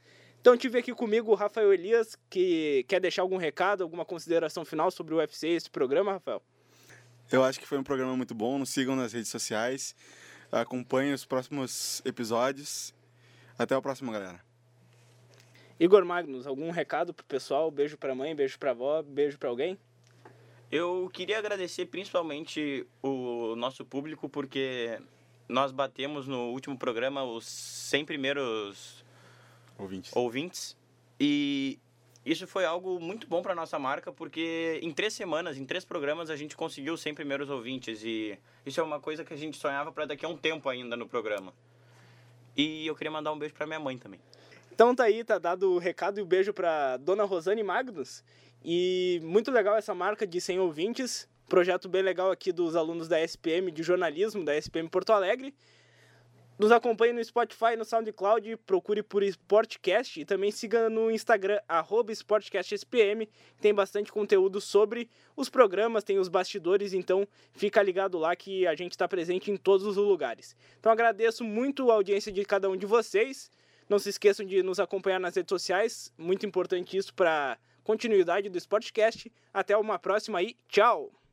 Então 0.41 0.57
tive 0.59 0.79
aqui 0.79 0.93
comigo 0.93 1.33
o 1.33 1.35
Rafael 1.35 1.73
Elias, 1.73 2.19
que 2.29 2.85
quer 2.87 3.01
deixar 3.01 3.23
algum 3.23 3.39
recado, 3.39 3.83
alguma 3.83 4.05
consideração 4.05 4.63
final 4.63 4.91
sobre 4.91 5.15
o 5.15 5.17
UFC, 5.17 5.49
esse 5.49 5.71
programa, 5.71 6.13
Rafael? 6.13 6.43
Eu 7.33 7.43
acho 7.43 7.59
que 7.59 7.67
foi 7.67 7.79
um 7.79 7.83
programa 7.83 8.15
muito 8.15 8.35
bom. 8.35 8.59
Nos 8.59 8.69
sigam 8.69 8.95
nas 8.95 9.15
redes 9.15 9.31
sociais. 9.31 9.97
Acompanhe 10.55 11.13
os 11.13 11.25
próximos 11.25 12.01
episódios. 12.05 12.95
Até 13.59 13.77
o 13.77 13.83
próximo, 13.83 14.13
galera. 14.13 14.41
Igor 15.81 16.05
Magnus, 16.05 16.47
algum 16.47 16.71
recado 16.71 17.13
pro 17.13 17.25
pessoal? 17.25 17.71
Beijo 17.73 17.99
pra 17.99 18.15
mãe, 18.15 18.37
beijo 18.37 18.57
pra 18.57 18.71
avó, 18.71 19.03
beijo 19.03 19.37
pra 19.37 19.49
alguém? 19.49 19.77
Eu 20.71 21.11
queria 21.13 21.39
agradecer 21.39 21.87
principalmente 21.87 22.87
o 23.03 23.57
nosso 23.57 23.85
público, 23.85 24.29
porque 24.29 25.01
nós 25.49 25.73
batemos 25.73 26.29
no 26.29 26.51
último 26.53 26.79
programa 26.79 27.25
os 27.25 27.45
100 27.47 28.05
primeiros 28.05 29.05
ouvintes. 29.77 30.15
ouvintes 30.15 30.77
e 31.19 31.81
isso 32.25 32.47
foi 32.47 32.65
algo 32.65 32.99
muito 32.99 33.27
bom 33.27 33.43
para 33.43 33.55
nossa 33.55 33.79
marca, 33.79 34.11
porque 34.11 34.79
em 34.83 34.91
três 34.91 35.13
semanas, 35.13 35.59
em 35.59 35.65
três 35.67 35.85
programas, 35.85 36.31
a 36.31 36.37
gente 36.37 36.57
conseguiu 36.57 36.97
100 36.97 37.15
primeiros 37.15 37.51
ouvintes. 37.51 38.03
E 38.03 38.39
isso 38.65 38.81
é 38.81 38.83
uma 38.83 38.99
coisa 38.99 39.25
que 39.25 39.35
a 39.35 39.37
gente 39.37 39.59
sonhava 39.59 39.93
para 39.93 40.07
daqui 40.07 40.25
a 40.25 40.29
um 40.29 40.37
tempo 40.37 40.69
ainda 40.69 40.97
no 40.97 41.07
programa. 41.07 41.53
E 42.57 42.87
eu 42.87 42.95
queria 42.95 43.11
mandar 43.11 43.31
um 43.33 43.39
beijo 43.39 43.53
para 43.55 43.67
minha 43.67 43.81
mãe 43.81 43.99
também. 43.99 44.21
Então 44.73 44.95
tá 44.95 45.05
aí, 45.05 45.23
tá 45.23 45.39
dado 45.39 45.73
o 45.73 45.79
recado 45.79 46.19
e 46.19 46.23
o 46.23 46.27
beijo 46.27 46.53
para 46.53 46.97
dona 46.97 47.25
Rosane 47.25 47.63
Magnus. 47.63 48.25
E 48.65 49.21
muito 49.23 49.51
legal 49.51 49.77
essa 49.77 49.95
marca 49.95 50.27
de 50.27 50.41
100 50.41 50.61
ouvintes. 50.61 51.29
Projeto 51.47 51.91
bem 51.91 52.01
legal 52.01 52.31
aqui 52.31 52.51
dos 52.51 52.75
alunos 52.75 53.07
da 53.07 53.21
SPM 53.21 53.71
de 53.71 53.83
jornalismo, 53.83 54.43
da 54.43 54.57
SPM 54.57 54.89
Porto 54.89 55.13
Alegre. 55.13 55.55
Nos 56.57 56.71
acompanhe 56.71 57.13
no 57.13 57.25
Spotify, 57.25 57.75
no 57.77 57.85
SoundCloud, 57.85 58.57
procure 58.59 59.03
por 59.03 59.25
Sportcast 59.25 60.21
e 60.21 60.25
também 60.25 60.53
siga 60.53 60.89
no 60.89 61.11
Instagram, 61.11 61.59
SportcastSPM, 62.15 63.29
tem 63.61 63.75
bastante 63.75 64.13
conteúdo 64.13 64.61
sobre 64.61 65.11
os 65.37 65.49
programas, 65.49 66.05
tem 66.05 66.17
os 66.17 66.29
bastidores, 66.29 66.93
então 66.93 67.27
fica 67.53 67.83
ligado 67.83 68.19
lá 68.19 68.37
que 68.37 68.69
a 68.69 68.75
gente 68.77 68.93
está 68.93 69.09
presente 69.09 69.51
em 69.51 69.57
todos 69.57 69.85
os 69.85 69.97
lugares. 69.97 70.55
Então 70.79 70.93
agradeço 70.93 71.43
muito 71.43 71.91
a 71.91 71.95
audiência 71.95 72.31
de 72.31 72.45
cada 72.45 72.71
um 72.71 72.77
de 72.77 72.87
vocês, 72.87 73.51
não 73.89 73.99
se 73.99 74.11
esqueçam 74.11 74.47
de 74.47 74.63
nos 74.63 74.79
acompanhar 74.79 75.19
nas 75.19 75.35
redes 75.35 75.51
sociais, 75.51 76.13
muito 76.17 76.47
importante 76.47 76.97
isso 76.97 77.13
para 77.15 77.59
continuidade 77.83 78.49
do 78.49 78.59
Sportcast. 78.59 79.31
Até 79.53 79.77
uma 79.77 79.99
próxima 79.99 80.41
e 80.41 80.57
tchau! 80.69 81.24